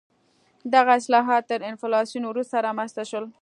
[0.73, 3.25] دغه اصلاحات تر انفلاسیون وروسته رامنځته شول.